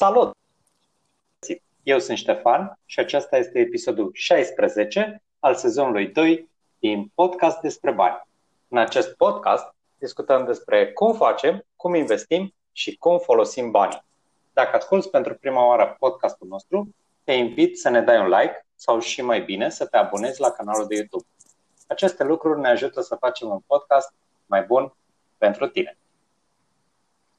[0.00, 0.36] Salut!
[1.82, 8.22] Eu sunt Ștefan și acesta este episodul 16 al sezonului 2 din podcast despre bani.
[8.68, 14.04] În acest podcast discutăm despre cum facem, cum investim și cum folosim banii.
[14.52, 16.94] Dacă asculți pentru prima oară podcastul nostru,
[17.24, 20.50] te invit să ne dai un like sau și mai bine să te abonezi la
[20.50, 21.26] canalul de YouTube.
[21.86, 24.14] Aceste lucruri ne ajută să facem un podcast
[24.46, 24.94] mai bun
[25.38, 25.98] pentru tine.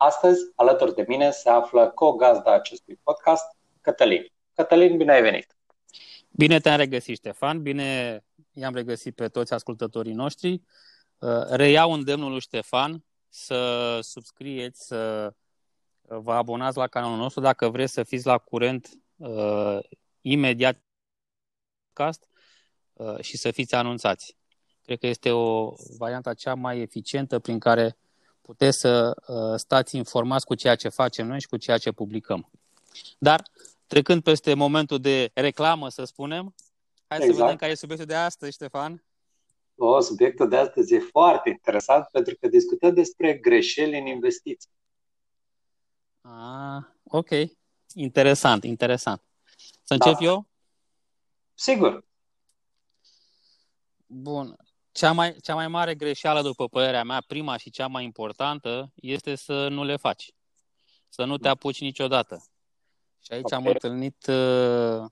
[0.04, 3.44] Astăzi, alături de mine, se află co-gazda acestui podcast,
[3.82, 4.26] Cătălin.
[4.54, 5.56] Cătălin, bine ai venit!
[6.30, 8.20] Bine te-am regăsit, Ștefan, bine
[8.52, 10.62] i-am regăsit pe toți ascultătorii noștri.
[11.20, 15.34] Uh, reiau îndemnul lui Ștefan să subscrieți, să
[16.02, 19.80] vă abonați la canalul nostru dacă vreți să fiți la curent uh,
[20.22, 20.84] imediat
[21.88, 22.28] podcast
[22.94, 24.38] uh, și să fiți anunțați.
[24.84, 27.96] Cred că este o variantă cea mai eficientă prin care
[28.42, 32.50] puteți să uh, stați informați cu ceea ce facem noi și cu ceea ce publicăm.
[33.18, 33.44] Dar,
[33.88, 36.56] trecând peste momentul de reclamă, să spunem,
[37.08, 37.36] hai exact.
[37.36, 39.04] să vedem care e subiectul de astăzi, Ștefan.
[39.76, 44.70] O, subiectul de astăzi e foarte interesant pentru că discutăm despre greșeli în investiții.
[46.22, 47.30] Ah, ok.
[47.94, 49.22] Interesant, interesant.
[49.84, 50.26] Să încep da.
[50.26, 50.48] eu?
[51.54, 52.06] Sigur.
[54.06, 54.56] Bun.
[54.92, 59.36] Cea mai, cea mai mare greșeală, după părerea mea, prima și cea mai importantă, este
[59.36, 60.32] să nu le faci.
[61.10, 62.46] Să nu te apuci niciodată.
[63.20, 63.60] Și aici okay.
[63.60, 65.10] am întâlnit, uh,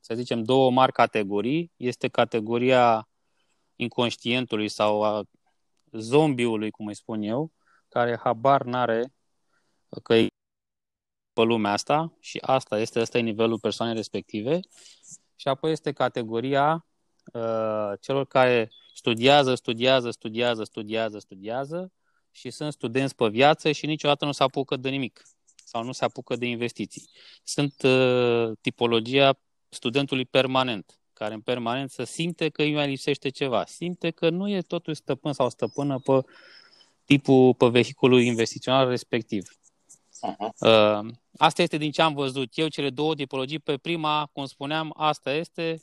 [0.00, 1.72] să zicem, două mari categorii.
[1.76, 3.08] Este categoria
[3.76, 5.22] inconștientului sau a
[5.92, 7.52] zombiului, cum îi spun eu,
[7.88, 9.14] care habar n-are
[10.02, 10.26] că e
[11.32, 14.60] pe lumea asta și asta este, asta e nivelul persoanei respective.
[15.36, 16.86] Și apoi este categoria
[17.32, 21.92] uh, celor care studiază, studiază, studiază, studiază, studiază
[22.30, 25.22] și sunt studenți pe viață și niciodată nu se apucă de nimic
[25.64, 27.10] sau nu se apucă de investiții.
[27.44, 34.10] Sunt uh, tipologia studentului permanent, care în permanență simte că îi mai lipsește ceva, simte
[34.10, 36.20] că nu e totul stăpân sau stăpână pe
[37.04, 39.48] tipul, pe vehiculul investițional respectiv.
[40.26, 40.48] Uh-huh.
[40.58, 43.58] Uh, asta este din ce am văzut eu, cele două tipologii.
[43.58, 45.82] Pe prima, cum spuneam, asta este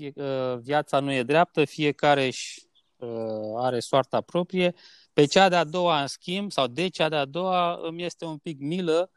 [0.00, 2.62] fie, uh, viața nu e dreaptă, fiecare își
[2.96, 3.08] uh,
[3.56, 4.74] are soarta proprie.
[5.12, 8.60] Pe cea de-a doua, în schimb, sau de cea de-a doua, îmi este un pic
[8.60, 9.10] milă,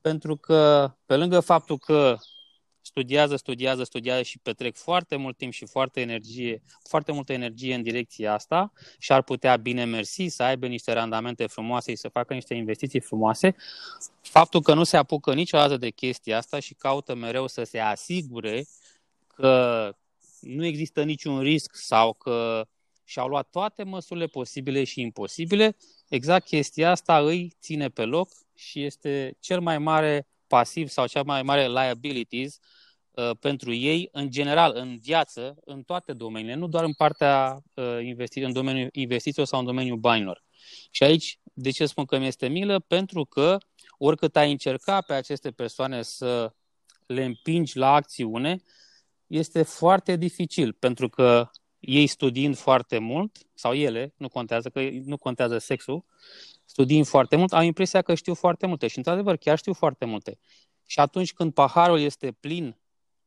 [0.00, 2.16] pentru că, pe lângă faptul că
[2.80, 7.82] studiază, studiază, studiază și petrec foarte mult timp și foarte energie, foarte multă energie în
[7.82, 12.34] direcția asta și ar putea bine mersi să aibă niște randamente frumoase și să facă
[12.34, 13.56] niște investiții frumoase,
[14.20, 18.64] faptul că nu se apucă niciodată de chestia asta și caută mereu să se asigure
[19.34, 19.92] că
[20.40, 22.66] nu există niciun risc sau că
[23.04, 25.76] și-au luat toate măsurile posibile și imposibile,
[26.08, 31.22] exact chestia asta îi ține pe loc și este cel mai mare pasiv sau cea
[31.22, 32.58] mai mare liabilities
[33.10, 37.98] uh, pentru ei, în general, în viață, în toate domeniile, nu doar în partea uh,
[38.02, 40.44] investi- în domeniul investițiilor sau în domeniul banilor.
[40.90, 42.78] Și aici, de ce spun că mi este milă?
[42.78, 43.58] Pentru că
[43.98, 46.52] oricât ai încerca pe aceste persoane să
[47.06, 48.62] le împingi la acțiune,
[49.28, 55.16] este foarte dificil, pentru că ei studiind foarte mult, sau ele, nu contează, că nu
[55.16, 56.04] contează sexul,
[56.64, 60.38] studiind foarte mult, au impresia că știu foarte multe și, într-adevăr, chiar știu foarte multe.
[60.86, 62.76] Și atunci când paharul este plin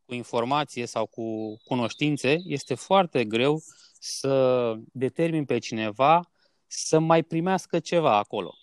[0.06, 3.62] cu informație sau cu cunoștințe, este foarte greu
[4.00, 6.32] să determin pe cineva
[6.68, 8.54] să mai primească ceva acolo.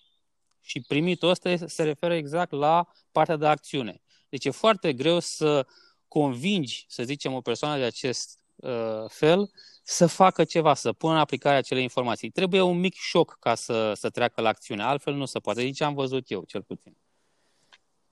[0.61, 4.01] Și primitul ăsta se referă exact la partea de acțiune.
[4.29, 5.67] Deci e foarte greu să
[6.09, 9.51] convingi, să zicem, o persoană de acest uh, fel
[9.83, 12.29] să facă ceva, să pună în aplicare acele informații.
[12.29, 15.61] Trebuie un mic șoc ca să, să treacă la acțiune, altfel nu se poate.
[15.61, 16.97] Deci am văzut eu, cel puțin.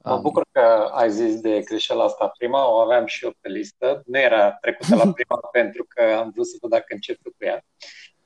[0.03, 4.01] Mă bucur că ai zis de greșeala asta prima, o aveam și eu pe listă.
[4.05, 7.63] Nu era trecută la prima pentru că am vrut să văd dacă încep cu ea.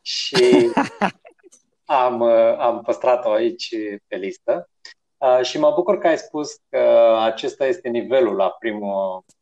[0.02, 0.72] Și
[1.86, 3.76] am, uh, am păstrat-o aici
[4.08, 4.70] pe listă.
[5.18, 9.34] Uh, și mă bucur că ai spus că acesta este nivelul la primul, uh,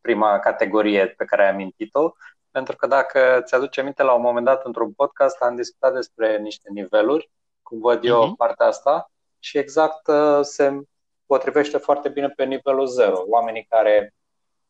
[0.00, 2.12] prima categorie pe care ai amintit-o,
[2.50, 6.68] pentru că dacă ți-aduce aminte, la un moment dat, într-un podcast, am discutat despre niște
[6.72, 7.30] niveluri,
[7.62, 8.36] cum văd eu uh-huh.
[8.36, 10.80] partea asta, și exact uh, se
[11.26, 13.24] potrivește foarte bine pe nivelul 0.
[13.26, 14.14] Oamenii care,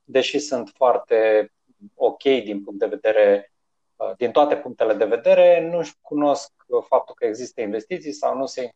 [0.05, 1.51] deși sunt foarte
[1.95, 3.53] ok din punct de vedere,
[3.97, 6.53] uh, din toate punctele de vedere, nu-și cunosc
[6.87, 8.71] faptul că există investiții sau nu se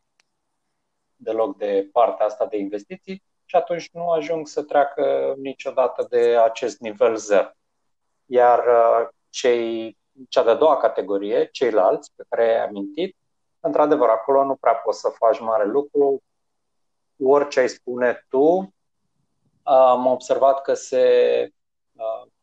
[1.17, 6.79] deloc de partea asta de investiții și atunci nu ajung să treacă niciodată de acest
[6.79, 7.51] nivel 0.
[8.25, 9.97] Iar uh, cei,
[10.29, 13.17] cea de-a doua categorie, ceilalți pe care ai amintit,
[13.61, 16.23] într-adevăr, acolo nu prea poți să faci mare lucru.
[17.23, 18.75] orice ai spune tu,
[19.63, 21.49] am observat că se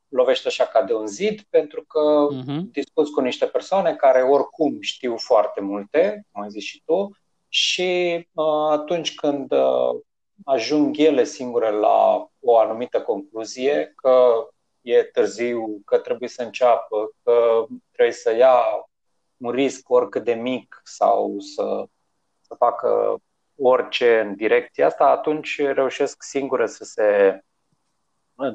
[0.08, 2.72] lovește așa ca de un zid, pentru că uh-huh.
[2.72, 7.12] discuți cu niște persoane care oricum știu foarte multe, cum ai zis și tu,
[7.48, 10.00] și uh, atunci când uh,
[10.46, 14.48] ajung ele singure la o anumită concluzie, că
[14.82, 18.56] e târziu, că trebuie să înceapă, că trebuie să ia
[19.38, 21.86] un risc oricât de mic sau să,
[22.42, 23.18] să facă
[23.56, 27.40] orice în direcția asta, atunci reușesc singure să se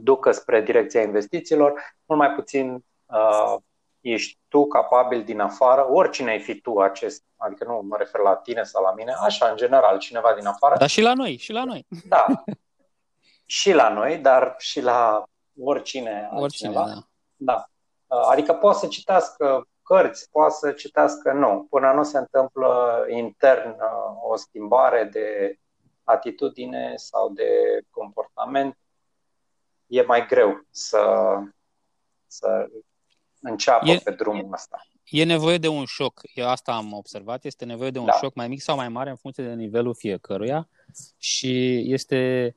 [0.00, 3.56] ducă spre direcția investițiilor, mult mai puțin uh,
[4.02, 8.37] ești tu capabil din afară, oricine ai fi tu acest, adică nu mă refer la
[8.37, 10.76] tine sau la mine, așa, în general, cineva din afară.
[10.78, 11.87] Dar și la noi, și la noi.
[12.04, 12.26] Da,
[13.46, 15.25] și la noi, dar și la
[15.60, 16.84] oricine Oricine, altcineva.
[16.87, 17.06] da.
[17.37, 17.66] da.
[18.06, 21.66] Uh, adică poate să citească cărți, poate să citească, nu.
[21.70, 25.58] Până nu se întâmplă intern uh, o schimbare de
[26.05, 28.78] atitudine sau de comportament,
[29.87, 31.34] e mai greu să,
[32.26, 32.69] să
[33.42, 34.86] înceapă e, pe drumul ăsta.
[35.04, 36.20] E nevoie de un șoc.
[36.34, 37.44] Eu asta am observat.
[37.44, 38.12] Este nevoie de un da.
[38.12, 40.68] șoc mai mic sau mai mare în funcție de nivelul fiecăruia
[41.18, 42.54] și este,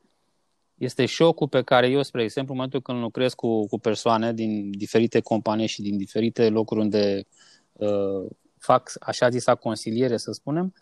[0.75, 4.71] este șocul pe care eu, spre exemplu, în momentul când lucrez cu, cu persoane din
[4.71, 7.27] diferite companii și din diferite locuri unde
[7.73, 10.73] uh, fac așa zisa consiliere, să spunem,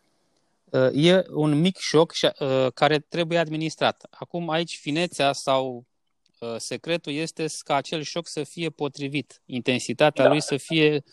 [0.69, 4.07] uh, e un mic șoc și, uh, care trebuie administrat.
[4.09, 5.92] Acum aici finețea sau Uh,
[6.57, 10.29] secretul este ca acel șoc să fie potrivit, intensitatea da.
[10.29, 11.03] lui să fie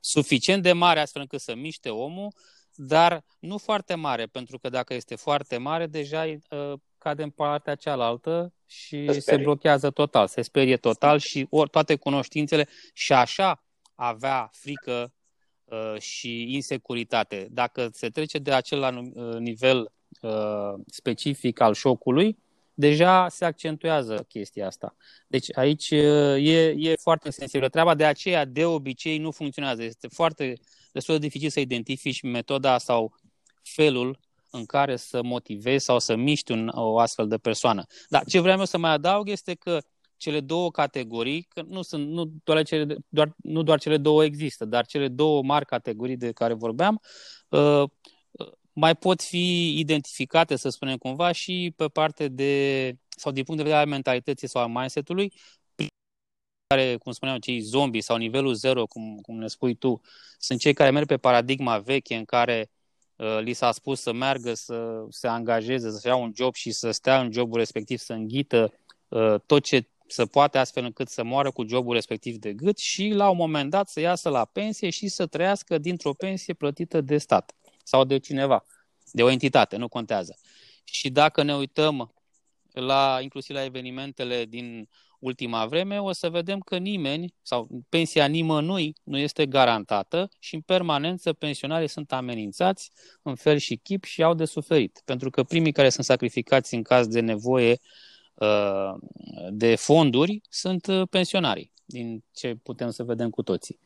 [0.00, 2.32] suficient de mare astfel încât să miște omul,
[2.74, 7.74] dar nu foarte mare, pentru că dacă este foarte mare, deja uh, cade în partea
[7.74, 13.64] cealaltă și se, se blochează total, se sperie total și ori toate cunoștințele și așa
[13.94, 15.12] avea frică
[15.64, 17.48] uh, și insecuritate.
[17.50, 19.92] Dacă se trece de acel nivel
[20.86, 22.38] specific al șocului,
[22.80, 24.96] deja se accentuează chestia asta.
[25.26, 29.82] Deci aici e, e foarte sensibilă treaba, de aceea de obicei nu funcționează.
[29.82, 30.54] Este foarte
[30.92, 33.14] destul de dificil să identifici metoda sau
[33.62, 34.18] felul
[34.50, 37.84] în care să motivezi sau să miști un, o astfel de persoană.
[38.08, 39.78] Dar ce vreau eu să mai adaug este că
[40.16, 44.64] cele două categorii, că nu sunt nu doar cele, doar, nu doar cele două există,
[44.64, 47.00] dar cele două mari categorii de care vorbeam,
[47.48, 47.82] uh,
[48.80, 53.66] mai pot fi identificate, să spunem cumva, și pe parte de, sau din punct de
[53.66, 55.32] vedere al mentalității sau al mindset-ului,
[56.66, 60.00] care, cum spuneam, cei zombi sau nivelul zero, cum, cum ne spui tu,
[60.38, 62.70] sunt cei care merg pe paradigma veche în care
[63.16, 66.90] uh, li s-a spus să meargă, să se angajeze, să ia un job și să
[66.90, 68.72] stea în jobul respectiv, să înghită
[69.08, 73.08] uh, tot ce să poate astfel încât să moară cu jobul respectiv de gât și
[73.08, 77.18] la un moment dat să iasă la pensie și să trăiască dintr-o pensie plătită de
[77.18, 78.64] stat sau de cineva,
[79.12, 80.38] de o entitate, nu contează.
[80.84, 82.14] Și dacă ne uităm
[82.72, 84.88] la inclusiv la evenimentele din
[85.18, 90.60] ultima vreme, o să vedem că nimeni sau pensia nimănui nu este garantată și în
[90.60, 92.90] permanență pensionarii sunt amenințați
[93.22, 95.02] în fel și chip și au de suferit.
[95.04, 97.78] Pentru că primii care sunt sacrificați în caz de nevoie
[98.34, 98.94] uh,
[99.50, 103.78] de fonduri sunt uh, pensionarii, din ce putem să vedem cu toții.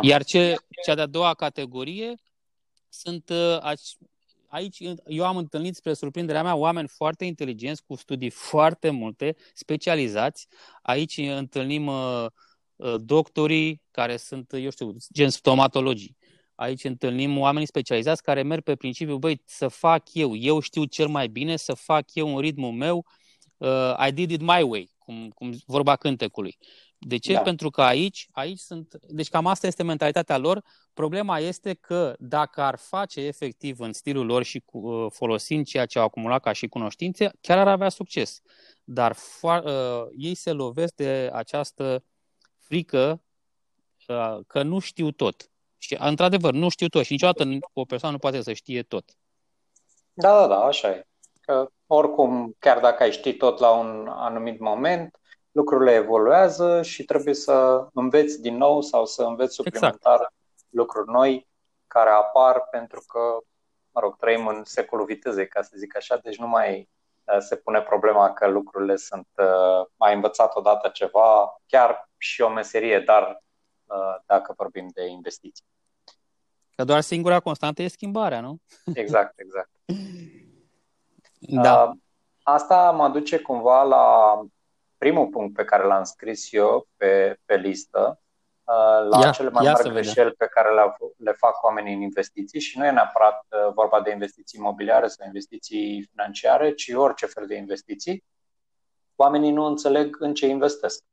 [0.00, 0.54] Iar ce,
[0.84, 2.14] cea de-a doua categorie
[2.92, 3.58] sunt uh,
[4.52, 10.48] aici eu am întâlnit, spre surprinderea mea, oameni foarte inteligenți, cu studii foarte multe, specializați.
[10.82, 12.26] Aici întâlnim uh,
[12.76, 16.16] uh, doctorii care sunt, eu știu, gen stomatologii.
[16.54, 21.08] Aici întâlnim oameni specializați care merg pe principiu, băi, să fac eu, eu știu cel
[21.08, 23.06] mai bine, să fac eu în ritmul meu,
[23.56, 26.58] uh, I did it my way, cum, cum vorba cântecului.
[27.04, 27.32] De ce?
[27.32, 27.40] Da.
[27.40, 28.94] Pentru că aici, aici sunt.
[29.08, 30.62] Deci cam asta este mentalitatea lor.
[30.94, 35.86] Problema este că dacă ar face efectiv în stilul lor și cu, uh, folosind ceea
[35.86, 38.40] ce au acumulat ca și cunoștințe, chiar ar avea succes.
[38.84, 42.04] Dar fo- uh, ei se lovesc de această
[42.58, 43.22] frică
[44.08, 45.50] uh, că nu știu tot.
[45.78, 49.04] Și, într-adevăr, nu știu tot și niciodată o persoană nu poate să știe tot.
[50.12, 51.06] Da, da, da, așa e.
[51.40, 55.20] Că oricum, chiar dacă ai ști tot la un anumit moment,
[55.52, 60.34] lucrurile evoluează și trebuie să înveți din nou sau să înveți suplimentar exact.
[60.68, 61.48] lucruri noi
[61.86, 63.18] care apar pentru că,
[63.90, 66.88] mă rog, trăim în secolul vitezei, ca să zic așa, deci nu mai
[67.24, 72.48] uh, se pune problema că lucrurile sunt uh, mai învățat odată ceva, chiar și o
[72.48, 73.42] meserie, dar
[73.84, 75.64] uh, dacă vorbim de investiții.
[76.76, 78.56] Că doar singura constantă e schimbarea, nu?
[78.94, 79.70] Exact, exact.
[81.38, 81.92] Da.
[82.42, 84.34] Asta mă duce cumva la
[85.02, 88.20] primul punct pe care l-am scris eu pe, pe listă
[88.64, 92.60] uh, la ia, cele mai mari greșeli pe care le, le fac oamenii în investiții
[92.60, 97.46] și nu e neapărat uh, vorba de investiții imobiliare sau investiții financiare, ci orice fel
[97.46, 98.24] de investiții.
[99.16, 101.04] Oamenii nu înțeleg în ce investesc.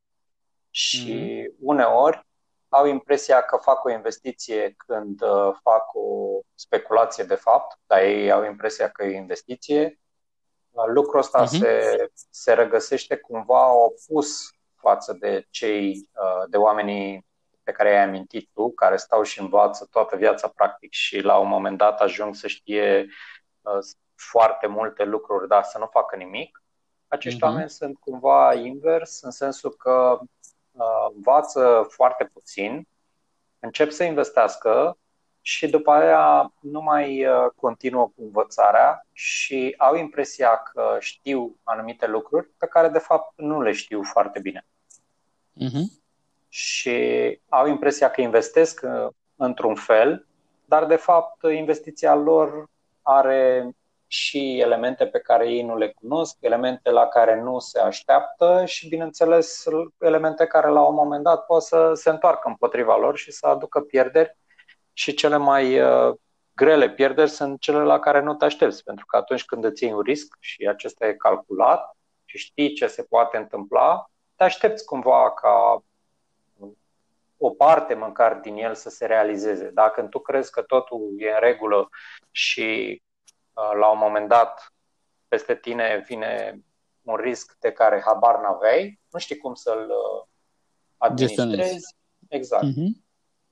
[0.70, 1.56] Și mm-hmm.
[1.60, 2.28] uneori
[2.68, 8.32] au impresia că fac o investiție când uh, fac o speculație de fapt, dar ei
[8.32, 10.00] au impresia că e investiție.
[10.88, 11.60] Lucrul ăsta uh-huh.
[11.60, 17.28] se, se regăsește cumva opus față de cei, uh, de oamenii
[17.64, 21.48] pe care ai amintit tu, care stau și învață toată viața practic și la un
[21.48, 23.08] moment dat ajung să știe
[23.62, 23.78] uh,
[24.16, 26.64] foarte multe lucruri, dar să nu facă nimic.
[27.08, 27.48] Acești uh-huh.
[27.48, 30.20] oameni sunt cumva invers, în sensul că
[30.72, 32.88] uh, învață foarte puțin,
[33.60, 34.98] încep să investească
[35.42, 42.08] și după aia nu mai uh, continuă cu învățarea și au impresia că știu anumite
[42.08, 44.66] lucruri pe care de fapt nu le știu foarte bine.
[45.56, 46.00] Uh-huh.
[46.48, 47.00] Și
[47.50, 50.28] au impresia că investesc uh, într-un fel,
[50.66, 52.70] dar de fapt investiția lor
[53.02, 53.70] are
[54.08, 58.88] și elemente pe care ei nu le cunosc, elemente la care nu se așteaptă și,
[58.88, 59.64] bineînțeles,
[60.00, 63.80] elemente care la un moment dat pot să se întoarcă împotriva lor și să aducă
[63.80, 64.38] pierderi
[65.00, 66.16] și cele mai uh,
[66.56, 69.94] grele pierderi sunt cele la care nu te aștepți, pentru că atunci când îți iei
[69.94, 75.34] un risc și acesta e calculat și știi ce se poate întâmpla, te aștepți cumva
[75.34, 75.84] ca
[77.38, 79.70] o parte măcar din el să se realizeze.
[79.70, 81.90] Dacă tu crezi că totul e în regulă
[82.32, 83.02] și
[83.54, 84.74] uh, la un moment dat
[85.28, 86.62] peste tine vine
[87.02, 90.28] un risc de care habar n-aveai, nu știi cum să-l uh,
[90.98, 91.96] administrezi.
[92.28, 92.64] Exact.
[92.66, 93.08] Uh-huh.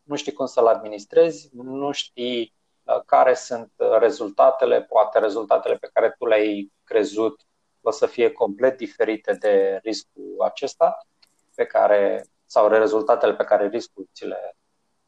[0.07, 6.15] Nu știi cum să-l administrezi, nu știi uh, care sunt rezultatele, poate rezultatele pe care
[6.17, 7.41] tu le-ai crezut
[7.81, 11.07] o să fie complet diferite de riscul acesta
[11.55, 14.55] pe care, sau rezultatele pe care riscul ți le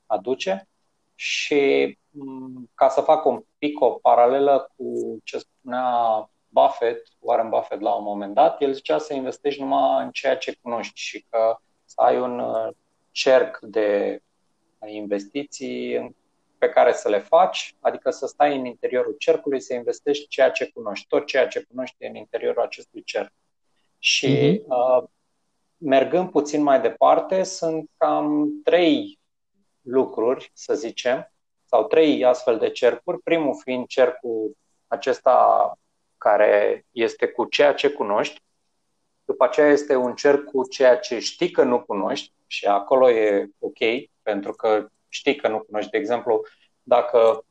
[0.05, 0.67] aduce.
[1.15, 7.81] Și mm, ca să fac un pic o paralelă cu ce spunea Buffett, Warren Buffett
[7.81, 11.57] la un moment dat, el zicea să investești numai în ceea ce cunoști și că
[11.85, 12.69] să ai un uh,
[13.11, 14.21] cerc de
[14.88, 16.15] investiții
[16.57, 20.71] pe care să le faci, adică să stai în interiorul cercului, să investești ceea ce
[20.74, 23.31] cunoști, tot ceea ce cunoști în interiorul acestui cerc.
[24.00, 24.67] Și uh-huh.
[24.67, 25.03] uh,
[25.77, 29.19] mergând puțin mai departe, sunt cam trei
[29.81, 31.31] lucruri, să zicem,
[31.65, 33.21] sau trei astfel de cercuri.
[33.21, 34.57] Primul fiind cercul
[34.88, 35.74] acesta
[36.17, 38.41] care este cu ceea ce cunoști,
[39.25, 43.50] după aceea este un cerc cu ceea ce știi că nu cunoști și acolo e
[43.59, 43.77] ok,
[44.29, 45.91] pentru că știi că nu cunoști.
[45.91, 46.41] De exemplu,
[46.83, 47.45] dacă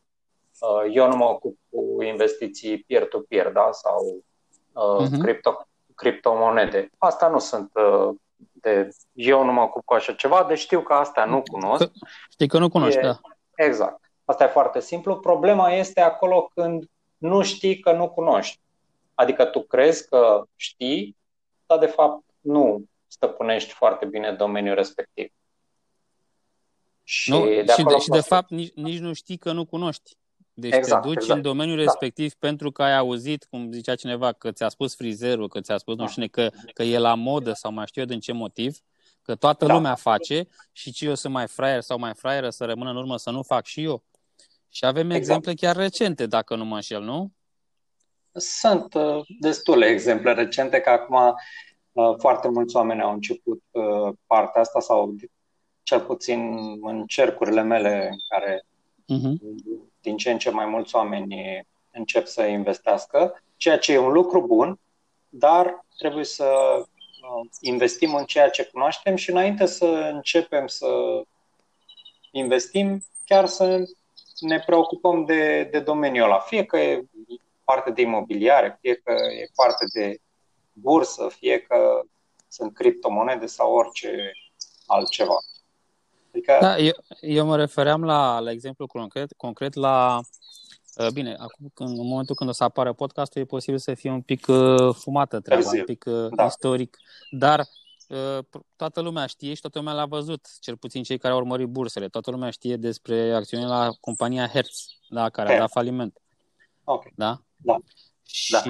[0.58, 3.68] uh, eu nu mă ocup cu investiții peer-to-peer da?
[3.72, 4.24] sau
[4.72, 5.22] uh, uh-huh.
[5.22, 10.58] cripto, criptomonede, asta nu sunt uh, de eu nu mă ocup cu așa ceva, deci
[10.58, 11.84] știu că asta nu cunosc.
[11.84, 11.90] Că,
[12.30, 13.18] știi că nu cunoști, e, da.
[13.54, 14.10] Exact.
[14.24, 15.16] Asta e foarte simplu.
[15.16, 16.84] Problema este acolo când
[17.16, 18.60] nu știi că nu cunoști.
[19.14, 21.16] Adică tu crezi că știi,
[21.66, 25.32] dar de fapt nu stăpânești foarte bine domeniul respectiv.
[27.10, 30.16] Și, nu, de, și, de, și de fapt nici, nici nu știi că nu cunoști.
[30.52, 31.36] Deci exact, te duci exact.
[31.36, 31.82] în domeniul da.
[31.82, 35.96] respectiv pentru că ai auzit, cum zicea cineva, că ți-a spus frizerul, că ți-a spus
[35.96, 36.02] da.
[36.02, 38.78] nu știu că, că e la modă sau mai știu eu din ce motiv,
[39.22, 39.74] că toată da.
[39.74, 43.16] lumea face și ce eu sunt mai fraier sau mai fraieră să rămân în urmă
[43.16, 44.04] să nu fac și eu.
[44.68, 45.20] Și avem exact.
[45.20, 47.32] exemple chiar recente, dacă nu mă înșel, nu?
[48.32, 51.34] Sunt uh, destule exemple recente, că acum
[51.92, 55.14] uh, foarte mulți oameni au început uh, partea asta sau
[55.88, 58.64] cel puțin în cercurile mele în care
[59.02, 59.32] uh-huh.
[60.00, 64.46] din ce în ce mai mulți oameni încep să investească, ceea ce e un lucru
[64.46, 64.80] bun,
[65.28, 66.44] dar trebuie să
[66.76, 70.88] uh, investim în ceea ce cunoaștem și înainte să începem să
[72.30, 73.82] investim, chiar să
[74.40, 76.38] ne preocupăm de, de domeniul ăla.
[76.38, 77.04] Fie că e
[77.64, 80.18] parte de imobiliare, fie că e parte de
[80.72, 82.00] bursă, fie că
[82.48, 84.32] sunt criptomonede sau orice
[84.86, 85.36] altceva.
[86.38, 86.58] Adică...
[86.60, 90.20] Da, eu, eu mă refeream la, la exemplu concret, concret la
[90.96, 94.20] uh, Bine, acum în momentul când o să apară podcastul e posibil să fie un
[94.20, 96.44] pic uh, fumată treaba, un pic uh, da.
[96.44, 96.96] istoric,
[97.30, 97.66] dar
[98.76, 102.08] toată lumea știe și toată lumea l-a văzut, cel puțin cei care au urmărit bursele,
[102.08, 105.60] toată lumea știe despre acțiunile la compania Hertz, da, care Hertz.
[105.60, 106.18] a dat faliment.
[106.84, 107.12] Okay.
[107.16, 107.42] Da?
[107.56, 107.76] Da.
[108.22, 108.62] Și da.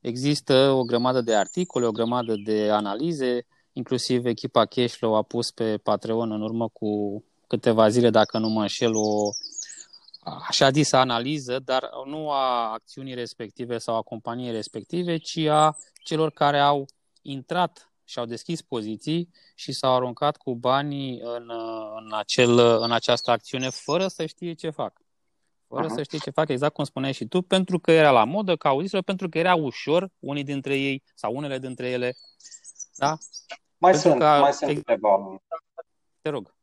[0.00, 5.76] există o grămadă de articole, o grămadă de analize, Inclusiv echipa Cashflow a pus pe
[5.76, 9.30] Patreon în urmă cu câteva zile, dacă nu mă înșel, o
[10.48, 16.30] așa zisă analiză, dar nu a acțiunii respective sau a companiei respective, ci a celor
[16.30, 16.86] care au
[17.22, 21.50] intrat și-au deschis poziții și s-au aruncat cu banii în,
[21.96, 25.02] în, acel, în această acțiune fără să știe ce fac.
[25.68, 25.94] Fără uh-huh.
[25.94, 28.68] să știe ce fac, exact cum spuneai și tu, pentru că era la modă, ca
[28.68, 32.16] auziți pentru că era ușor, unii dintre ei sau unele dintre ele.
[32.96, 33.16] Da?
[33.78, 35.40] Mai pentru sunt, că, mai sunt câteva.
[36.20, 36.54] Te rog.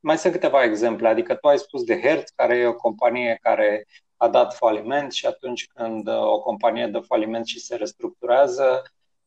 [0.00, 1.08] Mai sunt câteva exemple.
[1.08, 3.86] Adică tu ai spus de Hertz, care e o companie care
[4.16, 8.82] a dat faliment și atunci când uh, o companie dă faliment și se restructurează,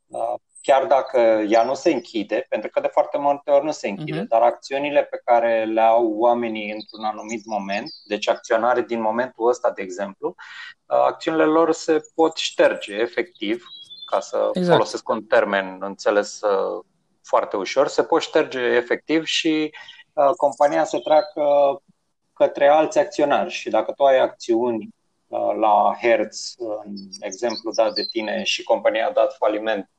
[0.07, 3.89] uh, chiar dacă ea nu se închide, pentru că de foarte multe ori nu se
[3.89, 4.27] închide, uh-huh.
[4.27, 9.71] dar acțiunile pe care le au oamenii într-un anumit moment, deci acționare din momentul ăsta,
[9.71, 10.35] de exemplu,
[10.85, 13.65] uh, acțiunile lor se pot șterge efectiv,
[14.05, 14.75] ca să exact.
[14.75, 16.39] folosesc un termen înțeles
[17.29, 19.73] foarte ușor, se pot șterge efectiv și
[20.37, 21.43] compania să treacă
[22.33, 24.89] către alți acționari și dacă tu ai acțiuni
[25.27, 29.89] uh, la Hertz, în exemplu dat de tine și compania a dat faliment,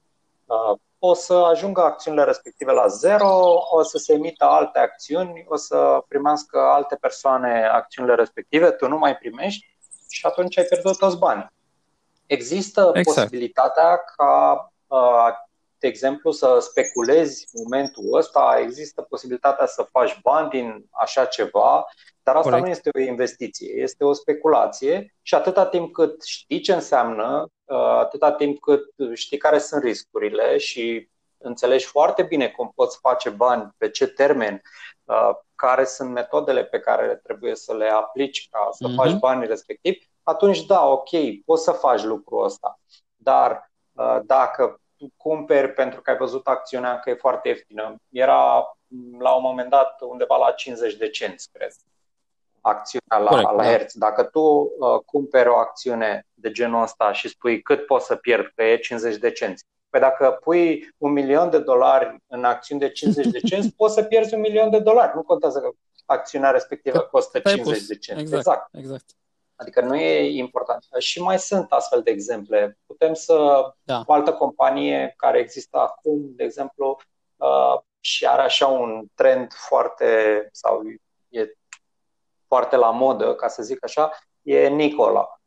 [0.47, 5.57] uh, o să ajungă acțiunile respective la zero, o să se emită alte acțiuni, o
[5.57, 9.77] să primească alte persoane acțiunile respective, tu nu mai primești
[10.09, 11.47] și atunci ai pierdut toți banii.
[12.27, 13.17] Există exact.
[13.19, 15.29] posibilitatea ca uh,
[15.81, 21.85] de exemplu, să speculezi momentul ăsta, există posibilitatea să faci bani din așa ceva,
[22.23, 22.65] dar asta Correct.
[22.65, 27.77] nu este o investiție, este o speculație și atâta timp cât știi ce înseamnă, uh,
[27.77, 28.85] atâta timp cât
[29.15, 31.09] știi care sunt riscurile și
[31.39, 34.63] înțelegi foarte bine cum poți face bani, pe ce termen,
[35.05, 38.95] uh, care sunt metodele pe care trebuie să le aplici ca să mm-hmm.
[38.95, 41.09] faci banii respectiv, atunci da, ok,
[41.45, 42.81] poți să faci lucrul ăsta.
[43.17, 44.81] Dar uh, dacă
[45.17, 47.97] cumperi pentru că ai văzut acțiunea că e foarte ieftină.
[48.09, 48.73] Era
[49.19, 51.73] la un moment dat undeva la 50 de cenți, cred,
[52.61, 53.69] acțiunea la, Corect, la da.
[53.69, 53.95] Hertz.
[53.95, 58.53] Dacă tu uh, cumperi o acțiune de genul ăsta și spui cât poți să pierd,
[58.55, 62.91] că e 50 de cenți, Păi dacă pui un milion de dolari în acțiuni de
[62.91, 65.13] 50 de cenți, poți să pierzi un milion de dolari.
[65.15, 65.71] Nu contează că
[66.07, 68.23] acțiunea respectivă costă 50 de cenți.
[68.23, 68.75] Exact, exact.
[68.75, 69.05] exact.
[69.61, 70.85] Adică nu e important.
[70.99, 72.79] Și mai sunt astfel de exemple.
[72.87, 73.63] Putem să.
[73.83, 74.03] Da.
[74.07, 76.97] O altă companie care există acum, de exemplu,
[77.37, 80.49] uh, și are așa un trend foarte.
[80.53, 80.83] sau
[81.29, 81.55] e
[82.47, 84.11] foarte la modă, ca să zic așa,
[84.43, 85.41] e Nicola.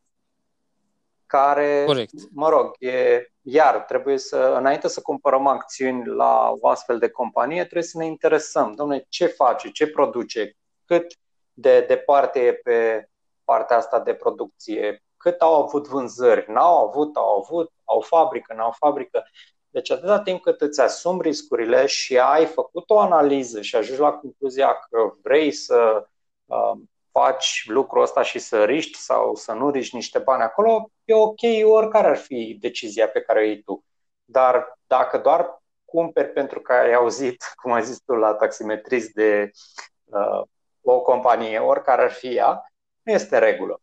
[1.26, 2.12] Care, Corect.
[2.34, 7.62] mă rog, e, iar trebuie să, înainte să cumpărăm acțiuni la o astfel de companie,
[7.62, 8.74] trebuie să ne interesăm.
[8.76, 11.06] Domnule, ce face, ce produce, cât
[11.54, 13.08] de departe e pe
[13.46, 18.72] partea asta de producție, cât au avut vânzări, n-au avut, au avut, au fabrică, n-au
[18.72, 19.24] fabrică.
[19.70, 24.12] Deci atâta timp cât îți asumi riscurile și ai făcut o analiză și ajungi la
[24.12, 26.08] concluzia că vrei să
[26.46, 26.72] uh,
[27.12, 31.40] faci lucrul ăsta și să riști sau să nu riști niște bani acolo, e ok
[31.64, 33.84] oricare ar fi decizia pe care o iei tu.
[34.26, 39.52] Dar dacă doar cumperi pentru că ai auzit, cum ai zis tu, la taximetrist de
[40.04, 40.42] uh,
[40.82, 42.73] o companie, oricare ar fi ea,
[43.04, 43.82] nu este regulă.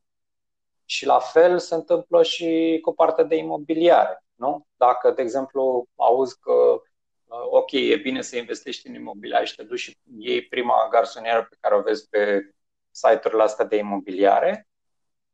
[0.85, 4.25] Și la fel se întâmplă și cu partea de imobiliare.
[4.35, 4.67] Nu?
[4.77, 9.63] Dacă, de exemplu, auzi că uh, ok, e bine să investești în imobiliare și te
[9.63, 12.51] duci și iei prima garsonieră pe care o vezi pe
[12.91, 14.69] site-urile astea de imobiliare,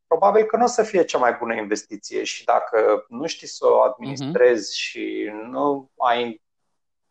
[0.06, 3.66] probabil că nu o să fie cea mai bună investiție și dacă nu știi să
[3.66, 4.78] o administrezi uh-huh.
[4.78, 6.42] și nu ai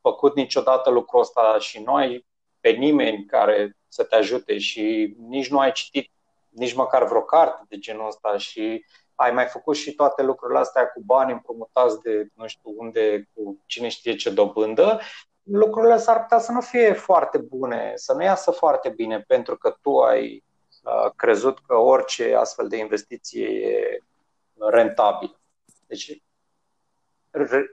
[0.01, 2.25] făcut niciodată lucrul ăsta și nu ai
[2.59, 6.11] pe nimeni care să te ajute și nici nu ai citit
[6.55, 10.87] nici măcar vreo carte de genul ăsta și ai mai făcut și toate lucrurile astea
[10.87, 14.99] cu bani împrumutați de nu știu unde, cu cine știe ce dobândă,
[15.43, 19.77] lucrurile s-ar putea să nu fie foarte bune, să nu iasă foarte bine pentru că
[19.81, 20.43] tu ai
[20.83, 23.99] uh, crezut că orice astfel de investiție e
[24.69, 25.39] rentabil.
[25.87, 26.23] Deci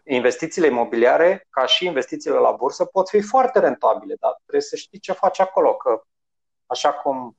[0.04, 4.98] investițiile imobiliare, ca și investițiile la bursă, pot fi foarte rentabile, dar trebuie să știi
[4.98, 6.02] ce faci acolo, că
[6.66, 7.36] așa cum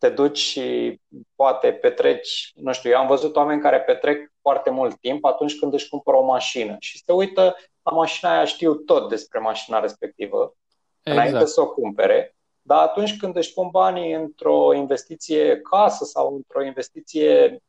[0.00, 1.00] te duci și
[1.34, 5.72] poate petreci, nu știu, eu am văzut oameni care petrec foarte mult timp atunci când
[5.72, 10.54] își cumpără o mașină și se uită la mașina aia, știu tot despre mașina respectivă,
[11.02, 11.26] exact.
[11.28, 16.64] înainte să o cumpere, dar atunci când își pun banii într-o investiție casă sau într-o
[16.64, 17.62] investiție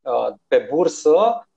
[0.00, 1.48] uh, pe bursă,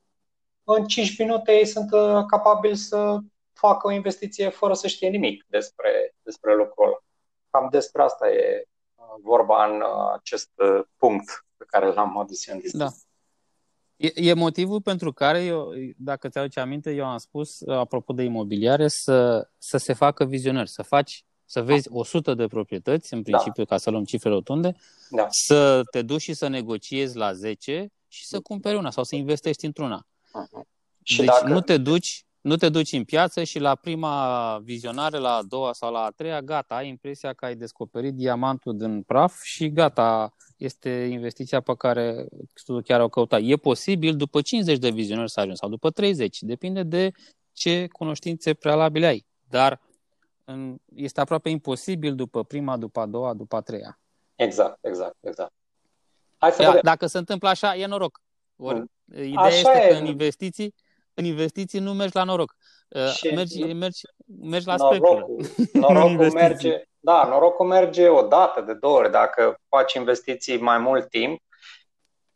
[0.64, 3.18] în 5 minute ei sunt uh, capabili să
[3.54, 6.98] facă o investiție fără să știe nimic despre, despre lucrul ăla.
[7.50, 8.66] Cam despre asta e
[9.24, 12.86] vorba în uh, acest uh, punct pe care l-am adus în discuție.
[12.86, 12.92] Da.
[13.96, 18.14] E, e motivul pentru care, eu, dacă ți aduce aminte, eu am spus, uh, apropo
[18.14, 23.22] de imobiliare, să, să se facă vizionări, să faci, să vezi 100 de proprietăți, în
[23.22, 23.30] da.
[23.30, 23.70] principiu, da.
[23.70, 24.76] ca să luăm cifre rotunde,
[25.10, 25.28] da.
[25.30, 29.66] să te duci și să negociezi la 10 și să cumperi una sau să investești
[29.66, 30.08] într-una.
[30.08, 30.68] Uh-huh.
[31.04, 31.48] Și deci dacă...
[31.48, 35.74] nu te duci nu te duci în piață și la prima vizionare, la a doua
[35.74, 40.34] sau la a treia, gata, ai impresia că ai descoperit diamantul din praf și gata,
[40.58, 42.28] este investiția pe care
[42.66, 43.38] tu chiar o căuta.
[43.38, 47.12] E posibil după 50 de vizionări să ajungi sau după 30, depinde de
[47.54, 49.26] ce cunoștințe prealabile ai.
[49.50, 49.82] Dar
[50.96, 54.00] este aproape imposibil după prima, după a doua, după a treia.
[54.36, 55.54] Exact, exact, exact.
[56.38, 58.22] Hai să Ia, Dacă se întâmplă așa, e noroc.
[58.56, 58.90] Or, mm.
[59.14, 59.90] Ideea așa este e.
[59.90, 60.74] că în investiții,
[61.14, 62.56] în investiții nu mergi la noroc.
[62.88, 64.02] Uh, și mergi, mergi,
[64.42, 69.12] mergi la norocul, Norocul merge, da, norocul merge o dată, de două ori.
[69.12, 71.42] Dacă faci investiții mai mult timp,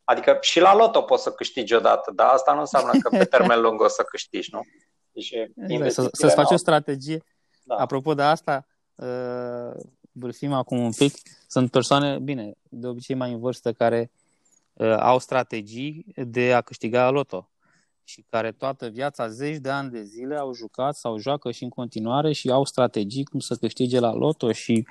[0.04, 3.62] adică și la loto poți să câștigi odată, dar asta nu înseamnă că pe termen
[3.62, 4.62] lung o să câștigi, nu?
[5.12, 5.32] Deci,
[5.68, 7.24] exact, să, să-ți faci o strategie.
[7.64, 7.76] Da.
[7.76, 11.14] Apropo de asta, uh, vârfim acum un pic,
[11.48, 14.12] sunt persoane, bine, de obicei mai în vârstă, care
[14.74, 17.50] uh, au strategii de a câștiga loto
[18.08, 21.70] și care toată viața, zeci de ani de zile, au jucat sau joacă și în
[21.70, 24.88] continuare și au strategii cum să câștige la loto și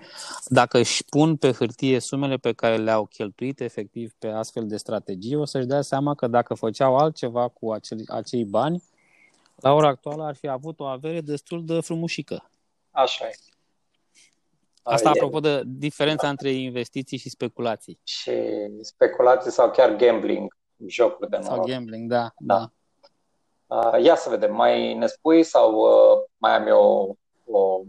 [0.46, 5.36] dacă își pun pe hârtie sumele pe care le-au cheltuit efectiv pe astfel de strategii,
[5.36, 8.82] o să-și dea seama că dacă făceau altceva cu acei, acei bani,
[9.56, 12.50] la ora actuală ar fi avut o avere destul de frumușică.
[12.90, 13.34] Așa e.
[14.82, 17.98] Asta apropo de diferența între investiții și speculații.
[18.04, 18.32] Și
[18.80, 21.54] speculații sau chiar gambling, jocuri de noroc.
[21.54, 22.58] Sau gambling, da, da.
[22.58, 22.72] da.
[23.74, 27.80] Uh, ia să vedem, mai ne spui sau uh, mai am eu o,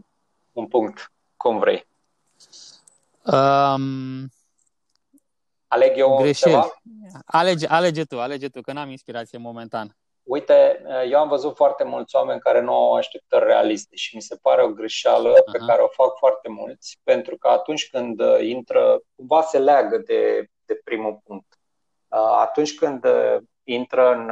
[0.51, 1.87] un punct, cum vrei?
[3.23, 4.27] Um,
[5.67, 6.53] Aleg eu greșeli.
[6.53, 6.79] ceva?
[7.25, 9.97] Alege, alege tu, alege tu, că n-am inspirație momentan.
[10.23, 14.21] Uite, uh, eu am văzut foarte mulți oameni care nu au așteptări realiste și mi
[14.21, 15.51] se pare o greșeală uh-huh.
[15.51, 20.49] pe care o fac foarte mulți, pentru că atunci când intră, cumva se leagă de,
[20.65, 21.59] de primul punct.
[22.39, 23.05] Atunci când
[23.63, 24.31] intră în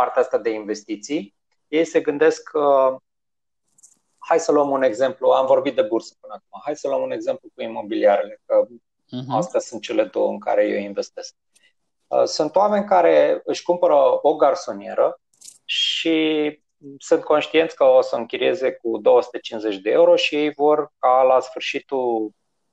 [0.00, 1.34] partea asta de investiții,
[1.68, 2.96] ei se gândesc că
[4.18, 7.10] hai să luăm un exemplu, am vorbit de bursă până acum, hai să luăm un
[7.10, 9.36] exemplu cu imobiliarele, că uh-huh.
[9.36, 11.34] astea sunt cele două în care eu investesc.
[12.06, 15.20] Uh, sunt oameni care își cumpără o garsonieră
[15.64, 16.18] și
[16.98, 21.40] sunt conștienți că o să închirieze cu 250 de euro și ei vor ca la
[21.40, 22.30] sfârșitul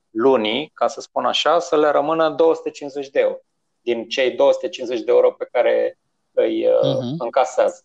[0.09, 3.39] lunii, ca să spun așa, să le rămână 250 de euro
[3.81, 5.97] din cei 250 de euro pe care
[6.41, 7.15] îi uh-huh.
[7.17, 7.81] încasează.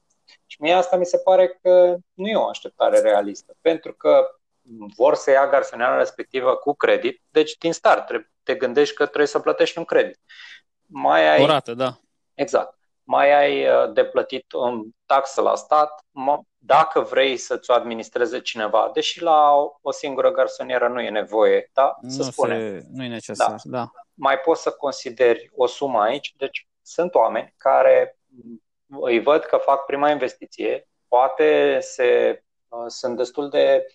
[0.46, 4.26] Și mie asta mi se pare că nu e o așteptare realistă, pentru că
[4.96, 8.10] vor să ia garsonierul respectivă cu credit, deci din start
[8.42, 10.20] te gândești că trebuie să plătești un credit.
[10.86, 11.98] Mai ai, o rată, da.
[12.34, 12.78] Exact.
[13.02, 14.70] Mai ai uh, de plătit o
[15.06, 16.04] taxă la stat,
[16.58, 21.96] dacă vrei să-ți o administreze cineva, deși la o singură garsonieră nu e nevoie, da?
[22.00, 22.58] Nu, să spune.
[22.58, 23.78] Se, nu e necesar, da.
[23.78, 23.90] da.
[24.14, 28.18] Mai poți să consideri o sumă aici, deci sunt oameni care
[29.00, 33.86] îi văd că fac prima investiție, poate se, uh, sunt destul de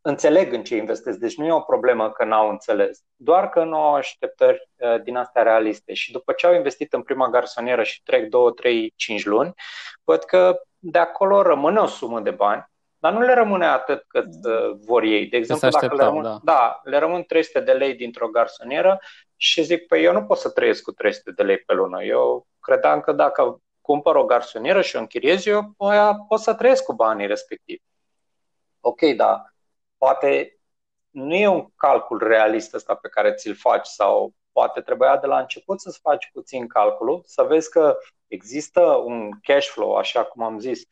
[0.00, 3.76] înțeleg în ce investesc, deci nu e o problemă că n-au înțeles, doar că nu
[3.76, 5.94] au așteptări uh, din astea realiste.
[5.94, 9.54] Și după ce au investit în prima garsonieră și trec 2, 3, 5 luni,
[10.04, 14.26] văd că de acolo rămâne o sumă de bani, dar nu le rămâne atât cât
[14.26, 15.26] uh, vor ei.
[15.26, 16.38] De exemplu, dacă le rămân, da.
[16.42, 18.98] Da, le rămân 300 de lei dintr-o garsonieră
[19.36, 22.02] și zic, păi eu nu pot să trăiesc cu 300 de lei pe lună.
[22.02, 26.84] Eu credeam că dacă cumpăr o garsonieră și o închiriez eu, aia pot să trăiesc
[26.84, 27.82] cu banii respectivi.
[28.80, 29.54] Ok, dar
[29.96, 30.58] poate
[31.10, 35.38] nu e un calcul realist ăsta pe care ți-l faci sau poate trebuia de la
[35.38, 40.58] început să-ți faci puțin calculul, să vezi că există un cash flow, așa cum am
[40.58, 40.82] zis,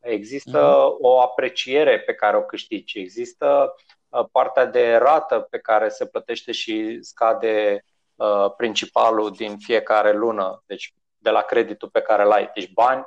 [0.00, 1.00] există mm-hmm.
[1.00, 3.74] o apreciere pe care o câștigi, există
[4.08, 10.62] uh, partea de rată pe care se plătește și scade uh, principalul din fiecare lună.
[10.66, 12.50] Deci de la creditul pe care îl ai.
[12.54, 13.04] Deci bani,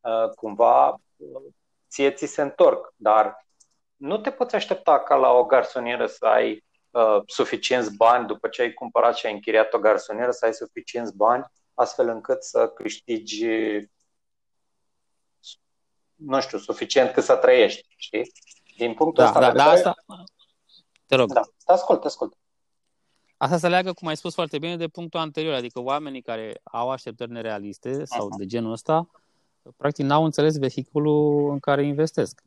[0.00, 1.00] uh, cumva,
[1.90, 3.46] ție ți se întorc, dar
[3.96, 8.62] nu te poți aștepta ca la o garsonieră să ai uh, suficienți bani după ce
[8.62, 13.46] ai cumpărat și ai închiriat o garsonieră, să ai suficienți bani astfel încât să câștigi
[16.14, 18.32] nu știu, suficient cât să trăiești, știi?
[18.76, 19.82] Din punctul da, ăsta da, de vedere...
[19.82, 20.24] Da, asta...
[21.06, 21.32] Te rog.
[21.32, 22.34] Da, te ascult, te ascult.
[23.42, 26.90] Asta se leagă, cum ai spus foarte bine, de punctul anterior, adică oamenii care au
[26.90, 28.38] așteptări nerealiste sau uh-huh.
[28.38, 29.10] de genul ăsta,
[29.76, 32.42] practic n-au înțeles vehiculul în care investesc.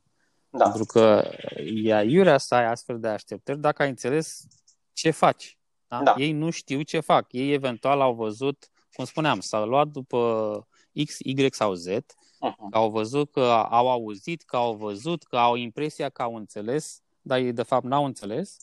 [0.50, 0.64] Da.
[0.64, 1.32] Pentru că
[1.74, 4.46] e aiurea să ai astfel de așteptări dacă ai înțeles
[4.94, 5.58] ce faci.
[5.88, 6.04] Da?
[6.04, 6.16] Da.
[6.18, 7.34] Ei nu știu ce fac.
[7.34, 10.68] Ei eventual au văzut, cum spuneam, s-au luat după
[11.06, 12.02] X, Y sau Z, uh-huh.
[12.70, 17.02] că au văzut, că au auzit, că au văzut, că au impresia că au înțeles,
[17.22, 18.58] dar ei de fapt n-au înțeles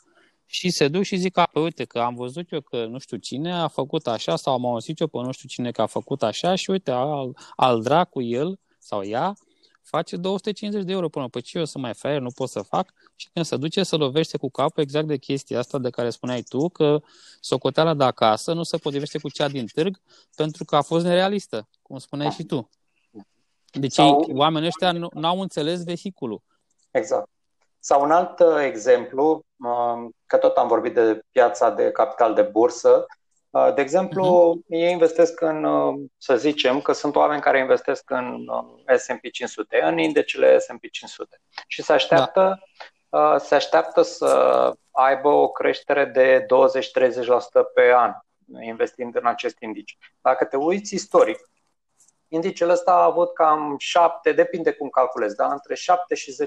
[0.52, 3.52] și se duc și zic, că, uite, că am văzut eu că nu știu cine
[3.52, 6.54] a făcut așa sau am auzit eu pe nu știu cine că a făcut așa
[6.54, 9.34] și uite, al, al dracu el sau ea
[9.82, 11.28] face 250 de euro până.
[11.28, 12.92] Păi ce eu să mai fac, nu pot să fac?
[13.16, 16.42] Și când se duce să lovește cu capul exact de chestia asta de care spuneai
[16.42, 17.00] tu, că
[17.40, 20.00] socoteala de acasă nu se potrivește cu cea din târg
[20.36, 22.70] pentru că a fost nerealistă, cum spuneai și tu.
[23.72, 24.30] Deci Sau...
[24.32, 26.42] oamenii ăștia nu, n-au înțeles vehiculul.
[26.90, 27.28] Exact.
[27.80, 32.42] Sau un alt uh, exemplu, um, că tot am vorbit de piața de capital de
[32.42, 33.06] bursă,
[33.50, 34.66] uh, de exemplu, uh-huh.
[34.68, 38.46] ei investesc în, uh, să zicem că sunt oameni care investesc în
[38.96, 42.58] S&P 500, în indicele S&P 500 și se așteaptă,
[43.08, 43.38] da.
[43.38, 46.46] se așteaptă să aibă o creștere de 20-30%
[47.74, 48.12] pe an
[48.60, 49.96] investind în acest indice.
[50.20, 51.50] Dacă te uiți istoric,
[52.32, 55.52] Indicele ăsta a avut cam 7, depinde cum calculezi, da?
[55.52, 56.46] între 7 și 10%,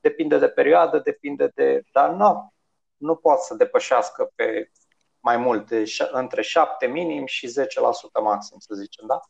[0.00, 1.82] depinde de perioadă, depinde de.
[1.92, 2.52] Dar nu,
[2.96, 4.70] nu poate să depășească pe
[5.20, 9.20] mai mult, de, între 7 minim și 10% maxim, să zicem, da?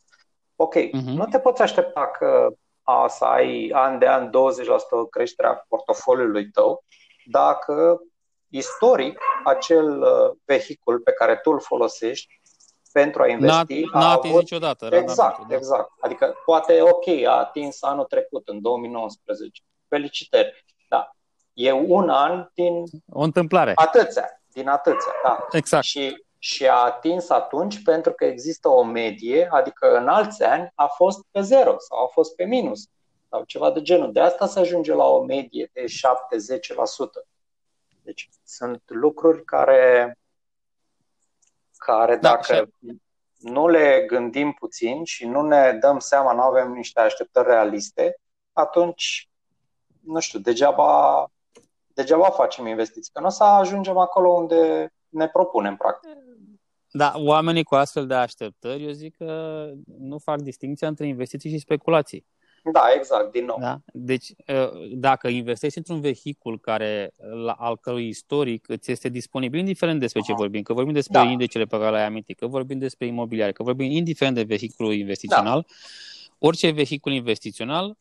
[0.55, 1.15] Ok, uh-huh.
[1.15, 2.49] nu te poți aștepta că
[2.83, 4.31] a, să ai an de an 20%
[5.09, 6.83] creșterea portofoliului tău
[7.25, 8.01] dacă
[8.47, 12.38] istoric acel uh, vehicul pe care tu îl folosești
[12.91, 13.83] pentru a investi.
[13.93, 14.39] N-a, n-a atins avut...
[14.39, 14.89] niciodată.
[14.91, 15.55] Exact, da.
[15.55, 15.91] exact.
[15.99, 19.61] Adică poate, ok, a atins anul trecut, în 2019.
[19.87, 20.65] Felicitări.
[20.89, 21.15] Da.
[21.53, 22.83] E un an din...
[23.09, 23.71] O întâmplare.
[23.75, 25.47] Atâția, din atâția, da.
[25.51, 25.83] Exact.
[25.83, 30.85] Și, și a atins atunci pentru că există o medie, adică în alți ani a
[30.85, 32.89] fost pe zero sau a fost pe minus
[33.29, 34.11] sau ceva de genul.
[34.11, 35.85] De asta se ajunge la o medie de 7-10%.
[38.01, 40.17] Deci sunt lucruri care
[41.85, 42.93] care da, dacă da,
[43.37, 48.19] nu le gândim puțin și nu ne dăm seama, nu avem niște așteptări realiste,
[48.53, 49.29] atunci,
[49.99, 51.25] nu știu, degeaba,
[51.93, 56.09] degeaba facem investiții, că nu o să ajungem acolo unde ne propunem, practic.
[56.91, 59.65] Da, oamenii cu astfel de așteptări, eu zic că
[59.99, 62.25] nu fac distinția între investiții și speculații.
[62.63, 63.57] Da, exact, din nou.
[63.59, 63.79] Da?
[63.93, 67.11] Deci, ă, dacă investești într-un vehicul care,
[67.43, 71.23] la, al cărui istoric îți este disponibil, indiferent despre ce vorbim, că vorbim despre da.
[71.23, 75.65] indicele pe care le-ai amintit, că vorbim despre imobiliare, că vorbim indiferent de vehiculul investițional,
[75.67, 75.73] da.
[76.39, 77.97] orice vehicul investițional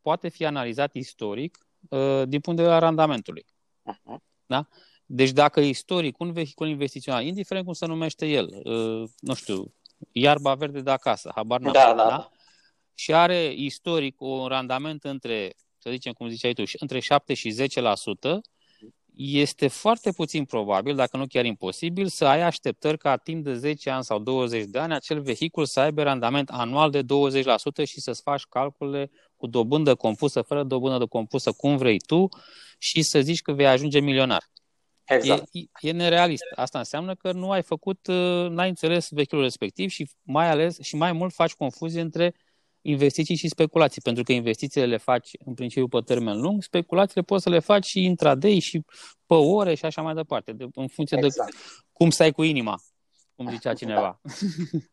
[0.00, 3.44] poate fi analizat istoric uh, din punct de vedere al randamentului.
[3.92, 4.16] Uh-huh.
[4.46, 4.66] Da?
[5.06, 9.74] Deci dacă istoric un vehicul investițional, indiferent cum se numește el, uh, nu știu,
[10.12, 12.30] iarba verde de acasă, habar n-am, da, da, da?
[12.94, 18.40] Și are istoric un randament între, să zicem cum ziceai tu, între 7 și 10%,
[19.16, 23.90] este foarte puțin probabil, dacă nu chiar imposibil, să ai așteptări ca timp de 10
[23.90, 27.04] ani sau 20 de ani acel vehicul să aibă randament anual de 20%
[27.84, 32.28] și să-ți faci calculele cu dobândă compusă, fără dobândă compusă, cum vrei tu
[32.78, 34.50] și să zici că vei ajunge milionar.
[35.04, 35.48] Exact.
[35.52, 36.44] E, e nerealist.
[36.54, 40.96] Asta înseamnă că nu ai făcut, uh, n-ai înțeles vehiculul respectiv și mai ales și
[40.96, 42.34] mai mult faci confuzie între
[42.82, 47.42] investiții și speculații, pentru că investițiile le faci în principiu pe termen lung, speculațiile poți
[47.42, 48.84] să le faci și intraday și
[49.26, 51.50] pe ore și așa mai departe, de, în funcție exact.
[51.50, 51.56] de
[51.92, 52.80] cum stai cu inima,
[53.36, 54.20] cum zicea cineva.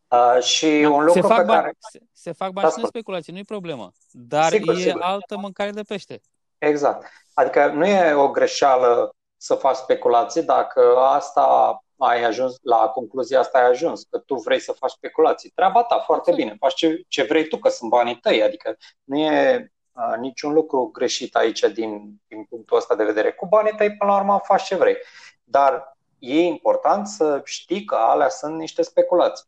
[0.08, 0.34] Da.
[0.36, 1.76] Uh, și da, un lucru se fac pe bani, care...
[1.78, 5.00] Se, se fac bani și în speculații, nu-i problemă, dar sigur, e sigur.
[5.00, 6.20] altă mâncare de pește.
[6.58, 7.06] Exact.
[7.34, 13.58] Adică nu e o greșeală să faci speculații dacă asta ai ajuns, la concluzia asta
[13.58, 15.50] ai ajuns, că tu vrei să faci speculații.
[15.50, 19.18] Treaba ta, foarte bine, faci ce, ce vrei tu, că sunt banii tăi, adică nu
[19.18, 23.32] e a, niciun lucru greșit aici din, din punctul ăsta de vedere.
[23.32, 24.96] Cu banii tăi, până la urmă, faci ce vrei.
[25.44, 29.46] Dar e important să știi că alea sunt niște speculații,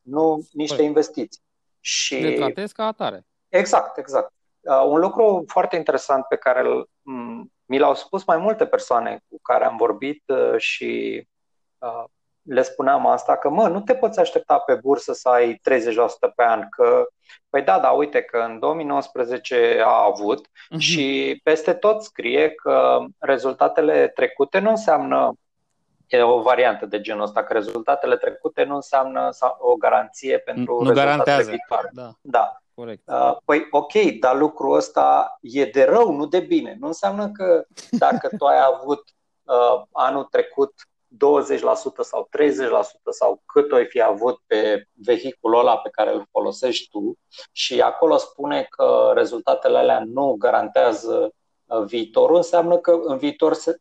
[0.00, 1.42] nu niște păi, investiții.
[1.80, 2.14] Și...
[2.14, 3.26] Le tratezi ca atare.
[3.48, 4.32] Exact, exact.
[4.60, 6.62] Uh, un lucru foarte interesant pe care
[7.64, 11.31] mi l-au spus mai multe persoane cu care am vorbit uh, și Uh,
[12.42, 16.42] le spuneam asta, că mă, nu te poți aștepta pe bursă să ai 30% pe
[16.44, 17.06] an, că,
[17.50, 20.78] păi da, da, uite că în 2019 a avut uh-huh.
[20.78, 25.36] și peste tot scrie că rezultatele trecute nu înseamnă
[26.06, 30.78] e o variantă de genul ăsta, că rezultatele trecute nu înseamnă o garanție pentru nu
[30.78, 31.50] rezultatele garantează.
[31.50, 31.88] viitoare.
[31.92, 32.10] Da.
[32.20, 32.56] da.
[32.74, 33.02] Corect.
[33.04, 36.76] Uh, păi ok, dar lucrul ăsta e de rău, nu de bine.
[36.80, 39.02] Nu înseamnă că dacă tu ai avut
[39.42, 40.72] uh, anul trecut
[41.12, 41.16] 20%
[42.00, 42.40] sau 30%
[43.10, 47.18] sau cât o fi avut pe vehiculul ăla pe care îl folosești tu
[47.52, 53.76] și acolo spune că rezultatele alea nu garantează uh, viitorul, înseamnă că în viitor să,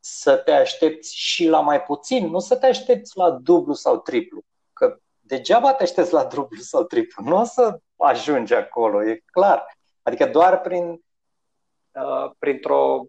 [0.00, 4.40] să te aștepți și la mai puțin, nu să te aștepți la dublu sau triplu.
[4.72, 9.66] Că degeaba te aștepți la dublu sau triplu, nu o să ajungi acolo, e clar.
[10.02, 11.04] Adică doar prin,
[11.92, 13.06] uh, printr-o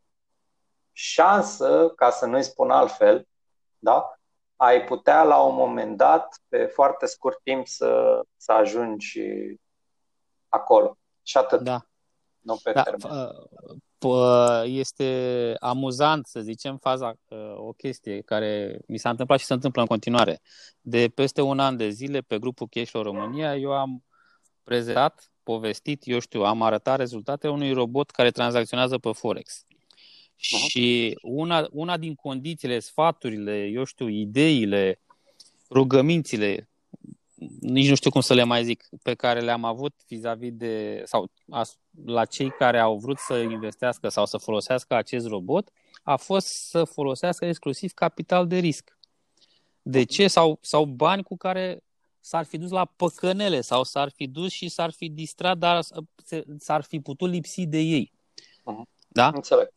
[0.91, 3.27] șansă, ca să nu-i spun altfel,
[3.79, 4.17] da?
[4.57, 9.19] ai putea la un moment dat, pe foarte scurt timp, să, să ajungi
[10.47, 10.97] acolo.
[11.23, 11.61] Și atât.
[11.61, 11.85] Da.
[12.39, 13.11] Nu pe da, termen.
[14.65, 17.13] Este amuzant, să zicem, faza,
[17.55, 20.41] o chestie care mi s-a întâmplat și se întâmplă în continuare.
[20.81, 24.03] De peste un an de zile, pe grupul Cashflow România, eu am
[24.63, 29.65] prezentat, povestit, eu știu, am arătat rezultatele unui robot care tranzacționează pe Forex.
[30.37, 30.67] Uh-huh.
[30.67, 34.99] Și una, una din condițiile, sfaturile, eu știu, ideile,
[35.69, 36.69] rugămințile,
[37.59, 41.31] nici nu știu cum să le mai zic, pe care le-am avut vis-a-vis de, sau
[42.05, 45.69] la cei care au vrut să investească sau să folosească acest robot,
[46.03, 48.97] a fost să folosească exclusiv capital de risc.
[49.81, 50.27] De ce?
[50.27, 51.83] Sau, sau bani cu care
[52.19, 55.85] s-ar fi dus la păcănele sau s-ar fi dus și s-ar fi distrat, dar
[56.57, 58.11] s-ar fi putut lipsi de ei.
[58.35, 58.95] Uh-huh.
[59.07, 59.31] Da?
[59.35, 59.69] Înțeleg.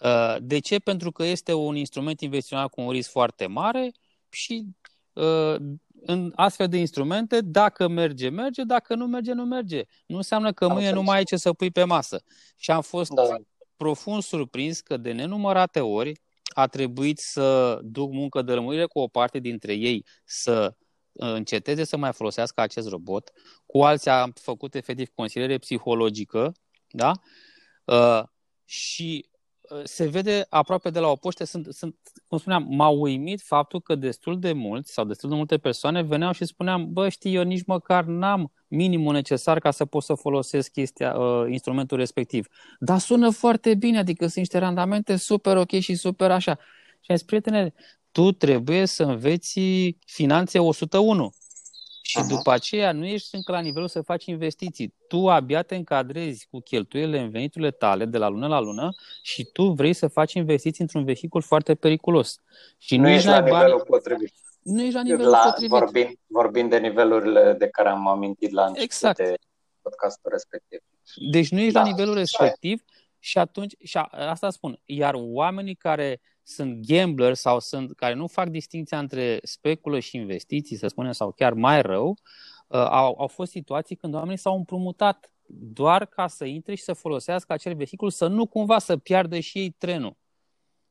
[0.00, 0.78] Uh, de ce?
[0.78, 3.92] Pentru că este un instrument investițional cu un risc foarte mare
[4.28, 4.64] și
[5.12, 5.56] uh,
[6.00, 9.82] în astfel de instrumente, dacă merge, merge, dacă nu merge, nu merge.
[10.06, 12.22] Nu înseamnă că mâine nu mai ai ce să pui pe masă.
[12.56, 13.22] Și am fost da.
[13.76, 19.08] profund surprins că de nenumărate ori a trebuit să duc muncă de lămurire cu o
[19.08, 20.74] parte dintre ei să
[21.12, 23.32] înceteze să mai folosească acest robot.
[23.66, 26.52] Cu alții am făcut efectiv consiliere psihologică,
[26.88, 27.12] da?
[27.84, 28.22] Uh,
[28.64, 29.37] și uh,
[29.82, 33.94] se vede aproape de la o poște, sunt, sunt, cum spuneam, m-a uimit faptul că
[33.94, 37.64] destul de mulți sau destul de multe persoane veneau și spuneam, bă, știi, eu nici
[37.66, 42.46] măcar n-am minimul necesar ca să pot să folosesc chestia, uh, instrumentul respectiv.
[42.78, 46.58] Dar sună foarte bine, adică sunt niște randamente super ok și super așa.
[47.00, 47.72] Și am zis, prietene,
[48.12, 49.60] tu trebuie să înveți
[50.06, 51.32] finanțe 101.
[52.08, 52.26] Și Aha.
[52.26, 54.94] după aceea nu ești încă la nivelul să faci investiții.
[55.08, 59.44] Tu abia te încadrezi cu cheltuielile în veniturile tale de la lună la lună și
[59.44, 62.40] tu vrei să faci investiții într-un vehicul foarte periculos.
[62.78, 63.82] Și nu, nu ești la nivelul bani...
[63.86, 64.34] potrivit.
[64.62, 65.68] Nu ești la nivelul la, potrivit.
[65.68, 69.16] Vorbind, vorbind de nivelurile de care am amintit la început exact.
[69.16, 69.34] de
[69.82, 70.78] podcastul respectiv.
[71.30, 72.82] Deci nu ești da, la nivelul respectiv
[73.18, 78.26] și atunci, și a, asta spun, iar oamenii care sunt gambler sau sunt, care nu
[78.26, 82.08] fac distinția între speculă și investiții, să spunem, sau chiar mai rău,
[82.66, 86.92] uh, au, au fost situații când oamenii s-au împrumutat doar ca să intre și să
[86.92, 90.16] folosească acel vehicul, să nu cumva să piardă și ei trenul.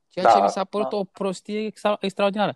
[0.07, 0.95] Ceea da, ce mi s-a părut da.
[0.95, 2.55] o prostie extra, extraordinară.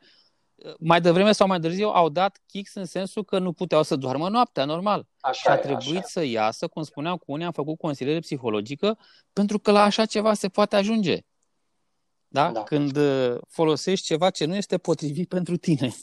[0.56, 3.96] Uh, mai devreme sau mai târziu au dat kicks în sensul că nu puteau să
[3.96, 5.08] doarmă noaptea, normal.
[5.20, 6.08] Așa și a trebuit așa.
[6.08, 8.98] să iasă, cum spuneam cu unii, am făcut consiliere psihologică,
[9.34, 11.22] pentru că la așa ceva se poate ajunge.
[12.34, 12.52] Da?
[12.52, 12.64] da?
[12.64, 15.94] Când uh, folosești ceva ce nu este potrivit pentru tine.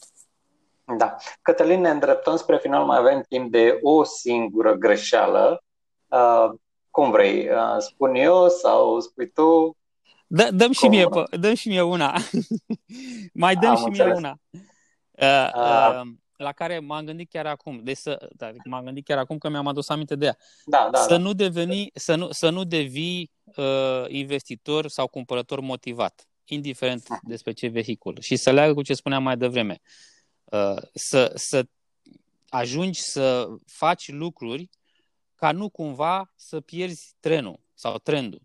[0.99, 1.17] Da.
[1.43, 5.65] Cătălin, ne îndreptăm spre final, mai avem timp de o singură greșeală.
[6.07, 6.51] Uh,
[6.91, 7.49] cum vrei?
[7.49, 9.77] Uh, spun eu sau spui tu?
[10.27, 12.17] Dă, dăm, și mie, dăm și mie una.
[13.33, 14.19] mai dăm Am și înțeles.
[14.19, 14.39] mie una.
[15.11, 17.81] Uh, uh, la care m-am gândit chiar acum.
[17.83, 20.37] Deci să, da, m-am gândit chiar acum că mi-am adus aminte de ea.
[20.65, 21.17] Da, da, să, da.
[21.17, 27.21] Nu deveni, să, nu, să nu devii uh, investitor sau cumpărător motivat, indiferent uh-huh.
[27.23, 28.17] despre ce vehicul.
[28.21, 29.81] Și să leagă cu ce spuneam mai devreme.
[30.45, 31.67] Uh, să, să
[32.49, 34.71] ajungi să faci lucruri
[35.35, 38.41] ca nu cumva să pierzi trenul sau trendul.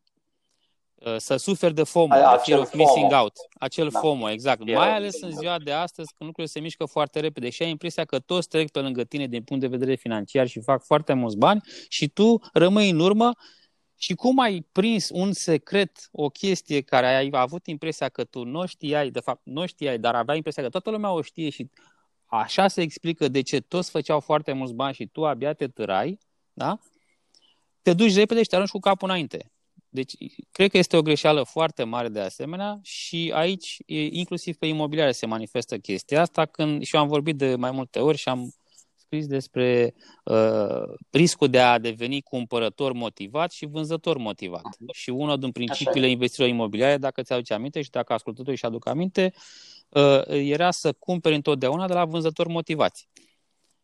[1.05, 2.83] Uh, să suferi de FOMO, Aia, de fear of FOMO.
[2.83, 3.33] missing out.
[3.53, 3.99] Acel da.
[3.99, 4.61] FOMO, exact.
[4.65, 7.69] Fear Mai ales în ziua de astăzi, când lucrurile se mișcă foarte repede și ai
[7.69, 11.13] impresia că toți trec pe lângă tine din punct de vedere financiar și fac foarte
[11.13, 13.31] mulți bani și tu rămâi în urmă
[13.95, 18.65] și cum ai prins un secret, o chestie care ai avut impresia că tu nu
[18.65, 21.69] știai, de fapt nu știai, dar aveai impresia că toată lumea o știe și
[22.25, 26.19] așa se explică de ce toți făceau foarte mulți bani și tu abia te târai,
[26.53, 26.79] da?
[27.81, 29.52] Te duci repede și te arunci cu capul înainte.
[29.93, 30.13] Deci,
[30.51, 33.77] cred că este o greșeală foarte mare de asemenea și aici,
[34.09, 37.99] inclusiv pe imobiliare, se manifestă chestia asta, când și eu am vorbit de mai multe
[37.99, 38.53] ori și am
[38.95, 44.61] scris despre uh, riscul de a deveni cumpărător motivat și vânzător motivat.
[44.61, 44.93] Uh-huh.
[44.93, 48.87] Și unul din principiile investițiilor imobiliare, dacă ți aduce aminte și dacă ascultătorii și aduc
[48.87, 49.33] aminte,
[49.89, 53.07] uh, era să cumperi întotdeauna de la vânzători motivați.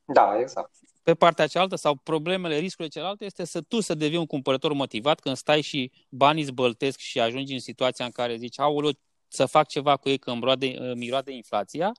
[0.05, 0.71] Da, exact.
[1.03, 5.19] Pe partea cealaltă sau problemele, riscurile celelalte este să tu să devii un cumpărător motivat
[5.19, 8.91] când stai și banii zbăltesc și ajungi în situația în care zici, aoleu,
[9.27, 11.91] să fac ceva cu ei că îmi roade, miroade inflația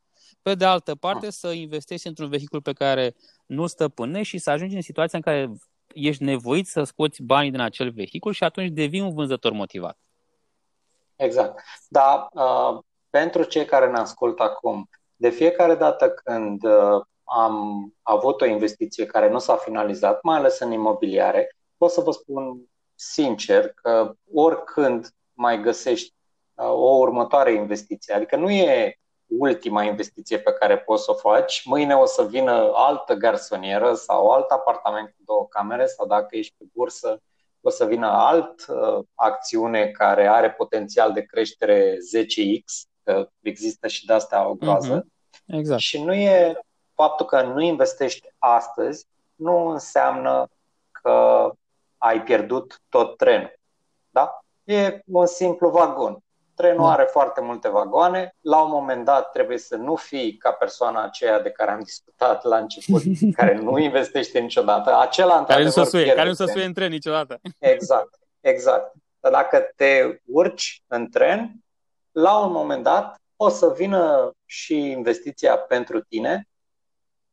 [0.42, 1.32] pe de altă parte, ah.
[1.32, 3.14] să investești într-un vehicul pe care
[3.46, 5.52] nu stăpânești și să ajungi în situația în care
[5.94, 9.98] ești nevoit să scoți banii din acel vehicul și atunci devii un vânzător motivat.
[11.16, 11.62] Exact.
[11.88, 12.78] Dar uh,
[13.10, 17.00] pentru cei care ne ascultă acum, de fiecare dată când uh,
[17.32, 22.10] am avut o investiție care nu s-a finalizat, mai ales în imobiliare, pot să vă
[22.10, 22.60] spun
[22.94, 26.14] sincer că oricând mai găsești
[26.54, 28.94] uh, o următoare investiție, adică nu e
[29.26, 31.62] ultima investiție pe care poți să o faci.
[31.64, 36.54] Mâine o să vină altă garsonieră sau alt apartament cu două camere sau dacă ești
[36.58, 37.22] pe bursă,
[37.60, 44.06] o să vină alt uh, acțiune care are potențial de creștere 10x, că există și
[44.06, 45.04] de astea o groază.
[45.04, 45.20] Mm-hmm.
[45.46, 45.80] Exact.
[45.80, 46.60] Și nu e
[47.00, 50.48] faptul că nu investești astăzi, nu înseamnă
[50.90, 51.50] că
[51.98, 53.58] ai pierdut tot trenul.
[54.10, 54.44] Da?
[54.64, 56.18] E un simplu vagon.
[56.54, 56.92] Trenul da.
[56.92, 58.34] are foarte multe vagoane.
[58.40, 62.44] La un moment dat trebuie să nu fii ca persoana aceea de care am discutat
[62.44, 63.02] la început,
[63.38, 64.98] care nu investește niciodată.
[64.98, 67.40] Acela, care nu se suie, care nu se suie în tren niciodată.
[67.58, 68.92] Exact, exact.
[69.20, 71.52] Dar dacă te urci în tren,
[72.12, 76.48] la un moment dat o să vină și investiția pentru tine,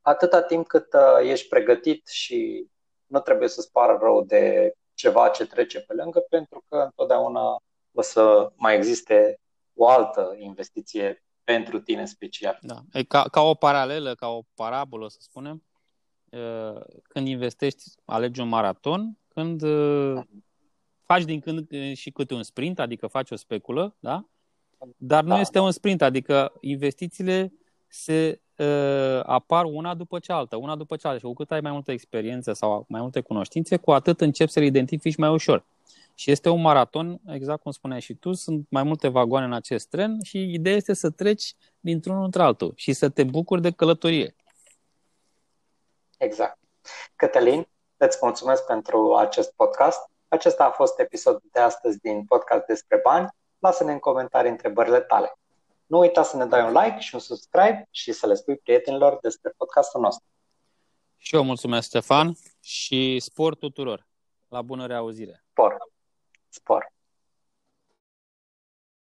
[0.08, 2.68] atâta timp cât uh, ești pregătit și
[3.05, 8.01] nu trebuie să-ți pară rău de ceva ce trece pe lângă, pentru că întotdeauna o
[8.01, 9.39] să mai existe
[9.74, 12.58] o altă investiție pentru tine special.
[12.62, 12.82] Da.
[12.91, 15.64] E ca, ca o paralelă, ca o parabolă, să spunem,
[17.03, 19.62] când investești, alegi un maraton, când
[21.03, 24.30] faci din când și câte un sprint, adică faci o speculă, da?
[24.97, 25.39] Dar nu da.
[25.39, 27.53] este un sprint, adică investițiile
[27.88, 31.26] se uh, apar una după cealaltă, una după cealaltă.
[31.26, 34.60] Și cu cât ai mai multă experiență sau mai multe cunoștințe, cu atât începi să
[34.60, 35.66] le identifici mai ușor.
[36.14, 39.89] Și este un maraton, exact cum spuneai și tu, sunt mai multe vagoane în acest
[39.89, 44.36] tren și ideea este să treci dintr-unul într-altul și să te bucuri de călătorie.
[46.18, 46.58] Exact.
[47.16, 50.10] Cătălin, îți mulțumesc pentru acest podcast.
[50.28, 53.28] Acesta a fost episodul de astăzi din podcast despre bani.
[53.60, 55.38] Lasă-ne în comentarii întrebările tale.
[55.88, 59.19] Nu uita să ne dai un like și un subscribe și să le spui prietenilor
[59.21, 60.25] despre podcastul nostru.
[61.17, 64.07] Și eu mulțumesc, Stefan, și spor tuturor.
[64.47, 65.43] La bună reauzire.
[65.51, 65.77] Spor.
[66.49, 66.93] Spor.